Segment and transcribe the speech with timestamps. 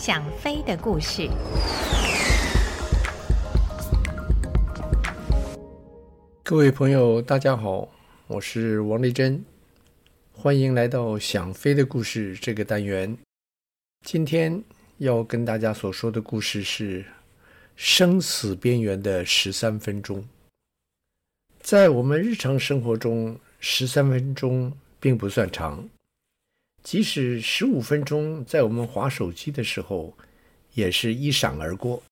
[0.00, 1.28] 想飞的故事。
[6.42, 7.86] 各位朋友，大家好，
[8.26, 9.44] 我是王丽珍，
[10.32, 13.14] 欢迎来到想飞的故事这个单元。
[14.06, 14.64] 今天
[14.96, 17.04] 要跟大家所说的故事是
[17.76, 20.26] 生死边缘的十三分钟。
[21.60, 25.86] 在我们日常生活中，十三分钟并不算长，
[26.82, 30.16] 即使十五分钟在我们划手机的时候，
[30.74, 32.02] 也是一闪而过。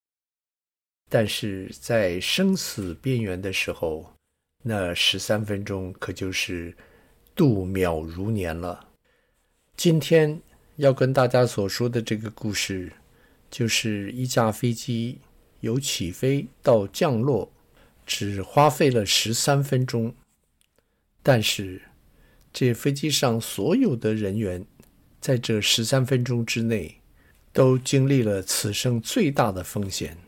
[1.09, 4.13] 但是在生死边缘的时候，
[4.63, 6.77] 那十三分钟可就是
[7.35, 8.89] 度秒如年了。
[9.75, 10.39] 今天
[10.77, 12.93] 要跟大家所说的这个故事，
[13.51, 15.19] 就是一架飞机
[15.61, 17.51] 由起飞到降落，
[18.05, 20.15] 只花费了十三分钟。
[21.23, 21.81] 但是，
[22.59, 24.67] 这飞机上所有的人员，
[25.21, 27.01] 在这十三分钟之内，
[27.53, 30.19] 都经历了此生最大的风险。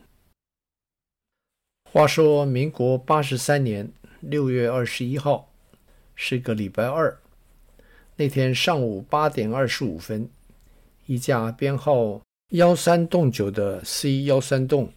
[1.91, 3.91] 话说，民国八十三年。
[4.21, 5.51] 六月二十一号
[6.15, 7.19] 是个礼拜二，
[8.15, 10.29] 那天上午八点二十五分，
[11.07, 14.93] 一架编号幺三洞九的 C 幺三洞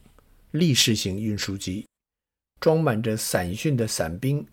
[0.52, 1.84] 立式型运输机，
[2.60, 4.46] 装满着散训的伞兵，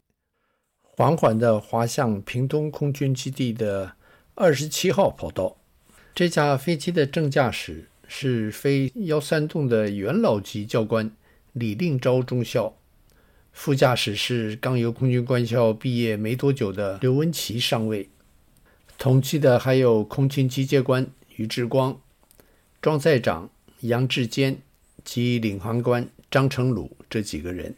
[1.01, 3.93] 缓缓地滑向屏东空军基地的
[4.35, 5.57] 二十七号跑道。
[6.13, 11.09] 这架飞机的正驾驶是飞幺三洞的元老级教官
[11.53, 12.75] 李令昭中校。
[13.51, 18.07] 副驾驶是刚由空军官校毕业没多久的刘文琪上尉，
[18.99, 21.99] 同机的还有空勤机械官于志光、
[22.79, 24.59] 装载长杨志坚
[25.03, 27.73] 及领航官张成鲁这几个人。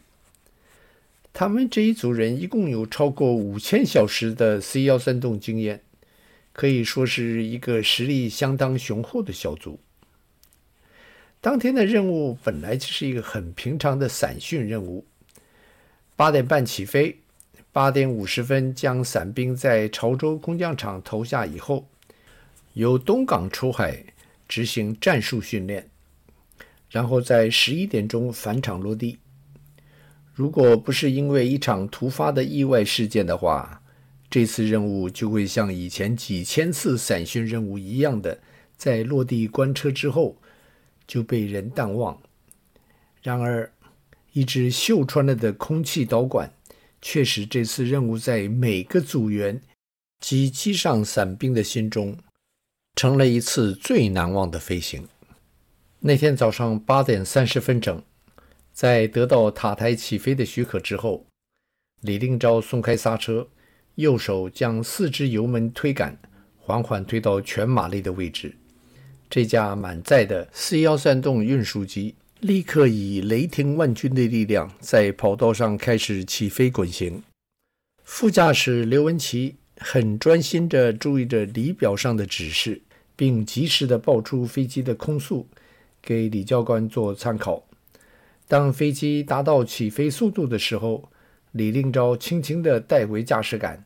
[1.34, 5.82] 他们这一组人一共有超过五千小时的 C 幺三洞经验，
[6.52, 9.80] 可以说是一个实力相当雄厚的小组。
[11.40, 15.04] 当天的任务本来就是一个很平常的散训任务。
[16.14, 17.18] 八点半起飞，
[17.72, 21.88] 八点五十分将伞兵在潮州空降场投下以后，
[22.74, 24.04] 由东港出海
[24.46, 25.90] 执行战术训练，
[26.88, 29.18] 然后在十一点钟返场落地。
[30.34, 33.80] 如果不是因为一场突发的意外事件的话，
[34.28, 38.40] 这次任务就会像以前几千次散训任务一样的，
[38.76, 40.36] 在落地关车之后
[41.06, 42.20] 就被人淡忘。
[43.22, 43.70] 然而，
[44.32, 46.52] 一支锈穿了的空气导管，
[47.00, 49.62] 却使这次任务在每个组员
[50.20, 52.18] 及机上伞兵的心中，
[52.96, 55.06] 成了一次最难忘的飞行。
[56.00, 58.02] 那天早上八点三十分整，
[58.74, 61.24] 在得到塔台起飞的许可之后，
[62.00, 63.48] 李令昭松开刹车，
[63.94, 66.18] 右手将四只油门推杆
[66.58, 68.56] 缓缓推到全马力的位置，
[69.30, 72.16] 这架满载的 C 幺三洞运输机。
[72.40, 77.22] 立刻以雷霆万钧的力量在跑道上开始起飞滚行。
[78.02, 82.82] 副驾驶刘文琪很专心地注意着仪表上的指示，
[83.16, 85.46] 并及时地报出飞机的空速
[86.02, 87.64] 给李教官做参考。
[88.46, 91.08] 当飞机达到起飞速度的时候，
[91.52, 93.84] 李令昭轻轻地带回驾驶杆，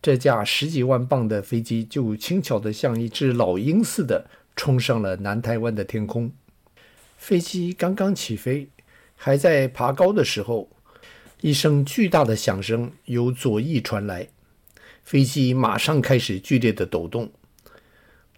[0.00, 6.32] 这架十几万磅的飞机就轻巧地像一只老鹰似的冲上了南台湾的天空。
[7.18, 8.68] 飞机刚刚起飞，
[9.16, 10.70] 还在爬高的时候，
[11.40, 14.28] 一声巨大的响声由左翼传来，
[15.02, 17.30] 飞机马上开始剧烈的抖动。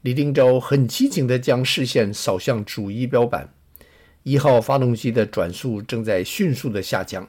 [0.02, 3.52] 李令昭很机警地将视线扫向主仪表板，
[4.28, 7.28] 一号发动机的转速正在迅速的下降，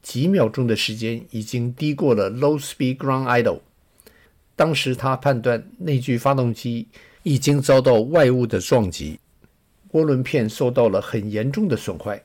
[0.00, 3.60] 几秒钟的时间已经低过了 low speed ground idle。
[4.56, 6.88] 当时他判断那具发动机
[7.24, 9.20] 已经遭到外物的撞击。
[9.92, 12.22] 涡轮片受到了很严重的损坏，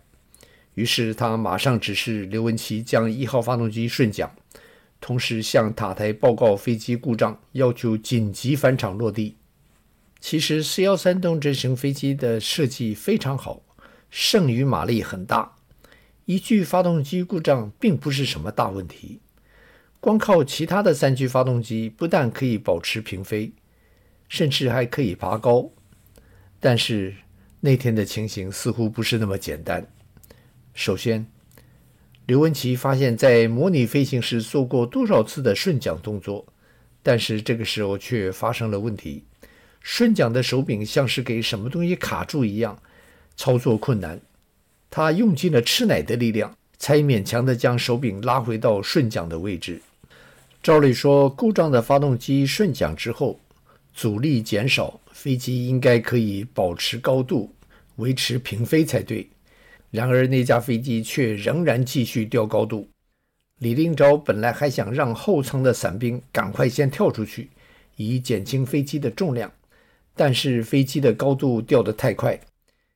[0.75, 4.33] 于是他马上指示刘文琪将一号发动机顺降，
[5.01, 9.35] 同时向塔台报告飞机故障，要求紧急返场落地。
[10.21, 13.61] 其实 C 幺三洞这型飞机的设计非常好，
[14.17, 15.57] 剩余马力很大，
[16.23, 19.19] 一具发动机故障并不是什么大问题，
[19.99, 23.51] 光靠其他的三具发动机不但可以保持平飞，
[24.29, 25.69] 甚至还可以爬高，
[26.61, 27.15] 但是。
[27.61, 29.87] 那天的情形似乎不是那么简单。
[30.75, 31.25] 首先，
[32.27, 36.45] 刘文琪发现，在模拟飞行时做过多少次的顺桨动作，
[37.01, 39.23] 但是这个时候却发生了问题。
[39.81, 42.79] 顺桨的手柄像是给什么东西卡住一样，
[43.35, 44.19] 操作困难。
[44.89, 49.81] 他用尽了吃奶的力量，才勉强地将手柄拉回到顺桨的位置。
[50.63, 53.39] 照理说，故障的发动机顺桨之后，
[53.93, 57.53] 阻力减少，飞机应该可以保持高度，
[57.97, 59.29] 维持平飞才对。
[59.91, 62.87] 然而那架飞机却仍然继续掉高度。
[63.59, 67.49] 李令钊本来还想让后舱的伞兵赶快先跳出去，
[67.95, 69.51] 以减轻飞机的重量，
[70.15, 72.37] 但是飞机的高度掉得太快，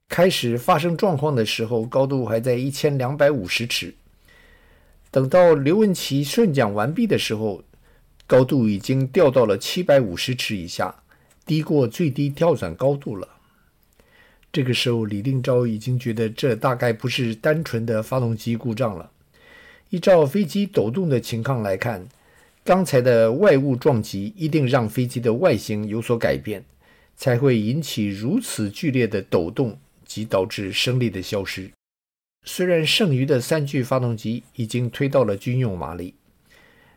[0.09, 3.93] 开始发生状况的时候，高度还在一千两百五十尺。
[5.11, 7.63] 等到刘文奇顺降完毕的时候，
[8.25, 11.03] 高度已经掉到了七百五十尺以下，
[11.45, 13.27] 低过最低跳转高度了。
[14.51, 19.11] 这个时候，李令钊已经觉得这大概不是单纯的发动机故障了。
[19.91, 22.07] 依照飞机抖动的情况来看，
[22.63, 26.65] 刚才的外物撞击一定让飞机的外形有所改变，
[27.15, 29.77] 才会引起如此剧烈的抖动
[30.09, 31.69] 即导致升力的消失。
[32.43, 36.15] 虽然剩余的三具发动机已经推到了军用马力，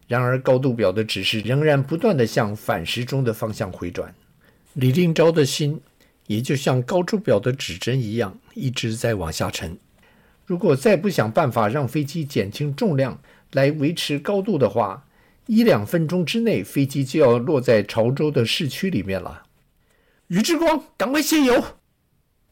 [0.08, 4.14] 然而高度表的指示仍然不断地向反时钟的方向回转。
[4.72, 5.80] 李令钊的心
[6.26, 9.76] 也就像高度表的指针一样，一直在往下沉。
[10.46, 13.20] 如果再不想办法让飞机减轻重量
[13.52, 15.06] 来维持高度的话，
[15.46, 19.42] 一两分钟之内飞机就要落在潮州的市区里面了。
[20.28, 21.62] 俞志光，赶快卸油！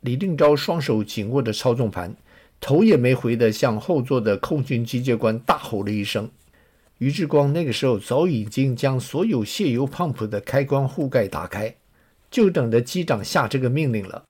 [0.00, 2.14] 李定钊双手紧握着操纵盘。
[2.62, 6.30] 头也没回地向后座的空军机械官大吼了一声。
[6.98, 11.74] 俞志光那个时候早已经将所有泄油 pump 的开关护盖打开，
[12.30, 14.24] 就等着机长下这个命令了。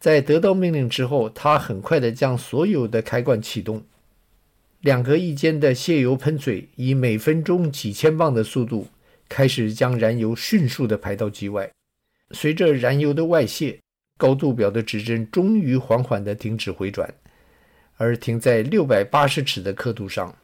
[0.00, 3.82] 在得到命令之后，他很快地将所有的开关启动，
[4.80, 8.86] 两个翼尖的泄油喷嘴以每分钟几千磅的速度
[9.28, 11.70] 开始将燃油迅速地排到机外。
[12.30, 13.78] 随着燃油的外泄，
[14.16, 17.14] 高度表的指针终于缓缓地停止回转。
[17.96, 20.36] 而停在六百八十尺的刻度上，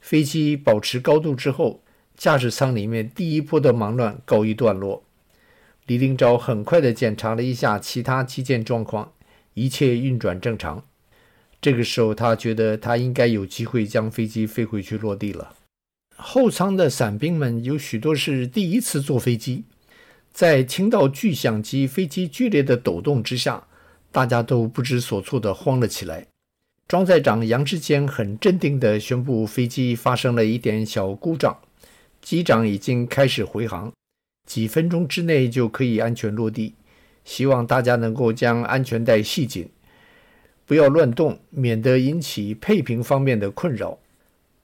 [0.00, 1.82] 飞机保持高度之后，
[2.16, 5.04] 驾驶舱里面第一波的忙乱告一段落。
[5.86, 9.12] 李令钊很快地检查了一下其他机件状况，
[9.54, 10.84] 一切运转正常。
[11.60, 15.54] 这个时候，他觉得他应该有机会将飞机飞回去落地了。
[16.16, 19.64] 后舱的伞兵们有许多是第一次坐飞机，
[20.32, 23.66] 在听到巨响及飞机剧烈的抖动之下，
[24.10, 26.26] 大家都不知所措地慌了起来。
[26.88, 31.58] 装载长杨志坚很镇定地宣布，飞机发生了一点小故障，
[32.20, 33.92] 机长已经开始回航，
[34.48, 36.74] 几分钟之内就可以安全落地。
[37.24, 39.68] 希望大家能够将安全带系紧，
[40.66, 43.98] 不要乱动，免得引起配平方面的困扰。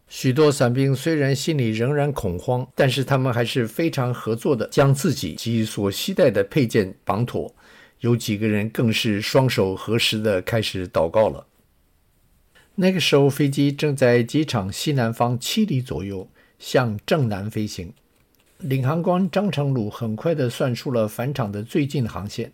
[0.08, 7.54] 许多伞兵虽然心里仍然恐慌，但是他们还是非常合作的将自己及所携带的配件绑妥。
[8.00, 11.46] 有几个人更是双手合十的开始祷告了。
[12.76, 16.28] 那个时候，飞机正在机场西南方七里左右
[16.58, 17.92] 向正南飞行。
[18.58, 22.52] 领航官张成鲁很快地算出了返场的最近航线。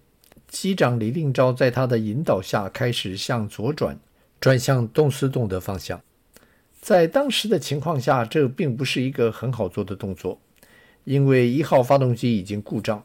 [0.48, 3.98] 机长李令钊在他的引导下开始向左转，
[4.40, 6.00] 转向东四洞的方向。
[6.84, 10.38] 在当时的情况下，这并不是一个很好做的动作，
[11.04, 13.02] 因为一号发动机已经故障，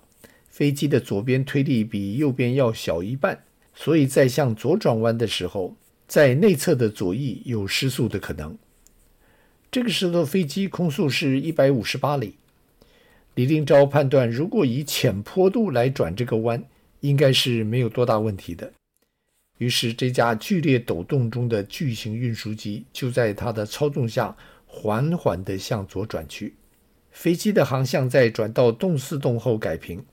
[0.50, 5.78] 飞机的左边推力比右边要小一半，所以在向左转弯的时候。
[6.10, 8.58] 在内侧的左翼有失速的可能。
[9.72, 12.36] 这个时候飞机空速是一百五十八里。
[13.36, 16.62] 李令钊判断，如果以浅坡度来转这个弯，
[17.00, 18.74] 应该是没有多大问题的。
[19.60, 24.36] 于是，这架剧烈抖动中的巨型运输机就在他的操纵下
[24.66, 26.56] 缓缓地向左转去。
[27.12, 30.04] 飞机的航向在转到东四洞后改平。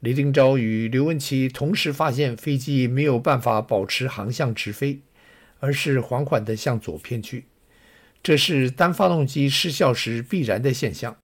[0.00, 5.00] 李令钊与刘文奇同时发现飞机没有办法保持航向直飞。
[5.62, 7.44] 而是缓缓地向左偏去，
[8.22, 11.14] 这是单发动机失效时必然的现象。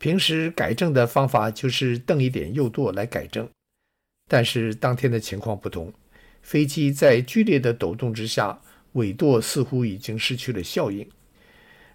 [0.00, 3.48] 平时改正的方法就是蹬一点右舵来改正，
[4.28, 5.92] 但是当天的情况不同，
[6.42, 8.60] 飞机在剧烈的抖动之下，
[8.92, 11.08] 尾舵似乎已经失去了效应。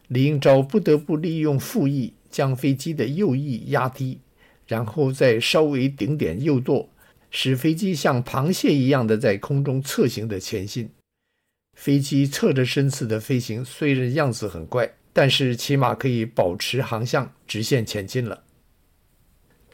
[0.07, 4.19] 李应钊不得不利用副翼将飞机的右翼压低，
[4.65, 6.89] 然后再稍微顶点右舵，
[7.29, 10.89] 使飞机像螃蟹一样的在空中侧行的前进。
[11.75, 18.45] 飞机侧着身子的飞行，虽然样子很怪，但是起码可以保持航向直线前进了。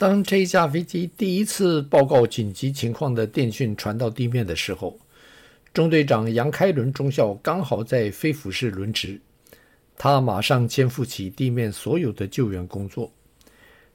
[0.03, 5.00] 当这一架飞机第一次报告紧急情况的电讯传到地面的时候，
[5.74, 9.22] 中队长杨开伦中校刚好在飞虎式轮值，
[9.98, 13.13] 他马上肩负起地面所有的救援工作。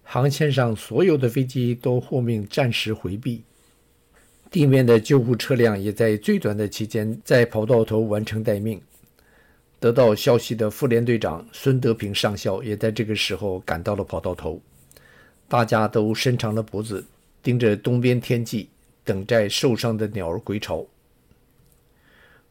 [0.02, 3.44] 航线上所有的飞机都获命暂时回避。
[4.50, 8.80] 地面的救护车辆也在最短的期间在跑道头完成待命。
[9.78, 14.58] 得到消息的副联队长孙德平上校也在这个时候赶到了跑道头。
[15.48, 17.04] 大家都伸长了脖子，
[17.42, 18.68] 盯着东边天际，
[19.02, 20.86] 等待受伤的鸟儿归巢。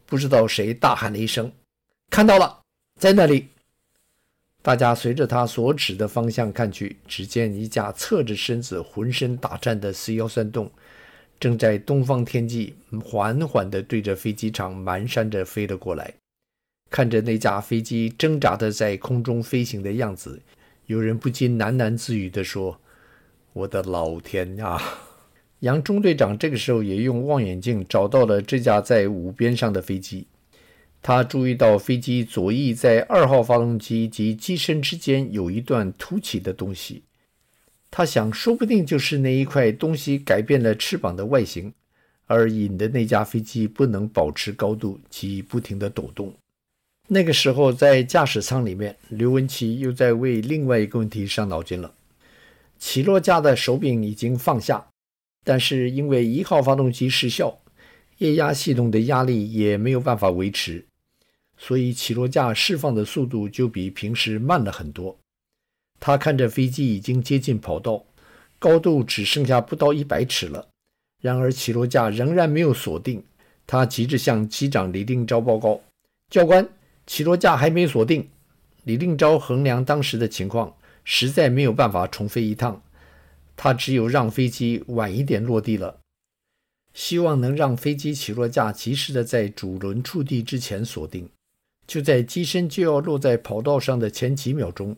[0.05, 1.51] 不知道谁大喊了一声
[2.09, 2.61] ：“看到了，
[2.99, 3.49] 在那里！”
[4.63, 10.69] 大家随着他所指的方向看去，只见一架侧着身子、浑身打颤的 C-130
[11.39, 12.73] 正在东方天际
[13.05, 16.13] 缓缓地对着飞机场蹒跚着飞了过来。
[16.89, 20.41] 看着那架飞机挣扎的在空中飞行的样子，
[20.87, 22.79] 有人不禁喃喃自语地说
[23.57, 24.81] ：“我的老天啊！”
[25.61, 30.27] 杨中队长这个时候也用望远镜找到了这架在舞边上的飞机。
[31.01, 37.03] 他注意到飞机左翼在二号发动机及机身之间有一段凸起的东西。
[37.89, 41.73] 他想，说不定就是那一块东西改变了翅膀的外形，
[42.25, 46.33] 而引得那架飞机不能保持高度及不停地抖动。
[47.07, 51.93] 那个时候，在驾驶舱里面，刘文琪又在为另外一个问题伤脑筋了。
[52.79, 54.87] 起落架的手柄已经放下，
[55.43, 57.59] 但是因为一号发动机失效，
[58.17, 60.85] 液压系统的压力也没有办法维持，
[61.57, 65.17] 所以起落架释放的速度就比平时慢了很多。
[65.99, 68.05] 他看着飞机已经接近跑道，
[68.59, 70.67] 高度只剩下不到一百尺了，
[71.21, 73.23] 然而起落架仍然没有锁定。
[73.65, 75.81] 他急着向机长李定昭报告
[76.29, 76.69] ：“教官。”
[77.07, 78.29] 起落架还没锁定，
[78.83, 80.75] 李定昭衡量当时的情况，
[81.09, 82.83] 实在没有办法重飞一趟，
[83.55, 86.01] 他只有让飞机晚一点落地了，
[86.93, 91.29] 希望能让飞机起落架及时的在主轮触地之前锁定。
[91.87, 94.97] 就在机身就要落在跑道上的前几秒钟，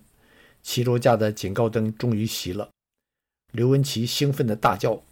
[0.63, 2.71] 起落架的警告灯终于熄了。
[3.51, 5.03] 刘文奇兴奋的大叫：“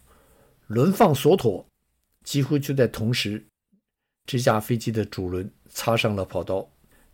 [0.66, 1.64] 轮放锁妥！”
[2.24, 3.46] 几乎就在同时，
[4.26, 6.68] 这架飞机的主轮擦上了跑道。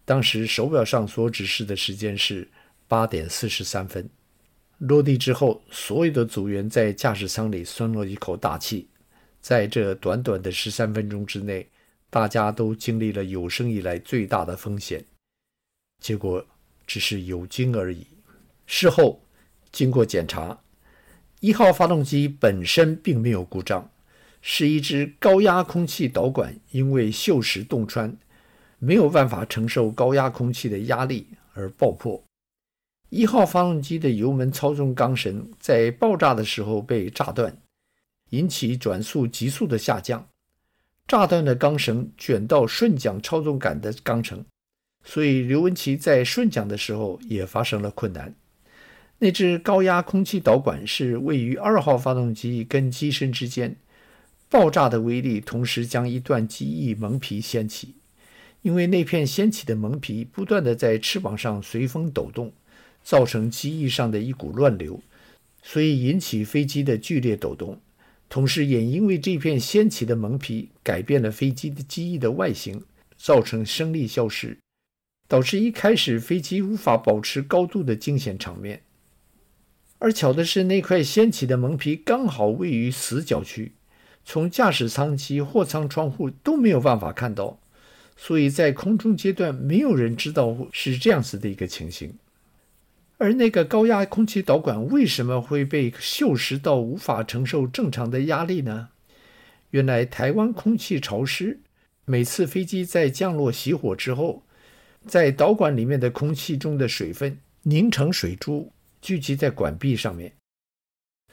[0.07, 2.49] 当时手表上所指示的时间是
[2.95, 4.09] 八点四十三分。
[4.79, 8.89] 落地之后，所有的组员在驾驶舱里松了一口大气。
[9.41, 11.69] 在这短短的十三分钟之内，
[12.09, 15.05] 大家都经历了有生以来最大的风险，
[16.01, 16.47] 结果
[16.87, 18.07] 只是有惊而已。
[18.65, 19.21] 事后
[19.73, 20.61] 经过检查，
[21.41, 23.91] 一号发动机本身并没有故障，
[24.41, 28.17] 是一支高压空气导管因为锈蚀洞穿。
[28.79, 32.23] 没有办法承受高压空气的压力而爆破。
[33.15, 37.57] 一号发动机的油门操纵钢绳在爆炸的时候被炸断，
[38.31, 40.27] 引起转速急速的下降。
[41.07, 44.45] 炸断的钢绳卷到顺桨操纵杆的钢绳，
[45.05, 48.35] 所以刘文琪在顺桨的时候也发生了困难。
[49.21, 53.77] 那只高压空气导管是位于二号发动机跟机身之间，
[54.49, 57.95] 爆炸的威力同时将一段机翼蒙皮掀起。
[58.63, 62.53] 因为那片掀起的蒙皮不断地在翅膀上随风抖动，
[63.05, 65.01] 造成机翼上的一股乱流，
[65.63, 67.79] 所以引起飞机的剧烈抖动。
[68.29, 72.83] 同时，也因为这片掀起的蒙皮改变了飞机的机翼的外形，
[73.17, 74.59] 造成升力消失，
[75.29, 78.83] 导致一开始飞机无法保持高度的惊险场面。
[80.01, 83.73] 而巧的是，那块掀起的蒙皮刚好位于死角区，
[84.25, 87.61] 从驾驶舱及货舱窗户都没有办法看到。
[88.17, 92.15] 所以在空中阶段，没有人知道是这样子的一个情形。
[93.19, 98.89] 而那个高压空气导管为什么会被锈蚀到无法承受正常的压力呢？
[99.71, 101.59] 原来台湾空气潮湿，
[102.05, 104.43] 每次飞机在降落熄火之后，
[105.07, 110.33] 在导管里面的空气中的水分凝成水珠，聚集在管壁上面。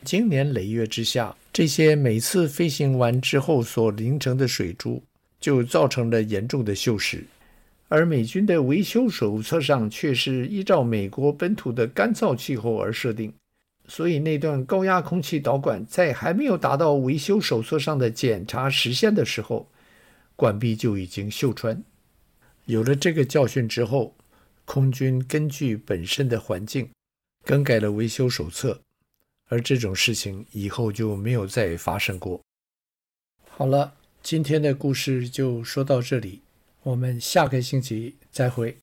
[0.04, 5.04] 经年累月之下，这些每次飞行完之后所凝成的水珠。
[5.42, 7.24] 就造成了严重的锈蚀，
[7.92, 13.34] 而美军的维修手册上却是依照美国本土的干燥气候而设定，
[13.86, 19.70] 所以那段高压空气导管在还没有达到维修手册上的检查时限的时候，
[20.38, 21.84] 管壁就已经锈穿。
[22.64, 24.16] 有了这个教训之后，
[24.64, 26.90] 空军根据本身的环境
[27.44, 28.80] 更改了维修手册，
[29.50, 32.40] 而这种事情以后就没有再发生过。
[33.50, 33.96] 好了。
[34.24, 36.42] 今天的故事就说到这里，
[36.84, 38.78] 我们下个星期再会。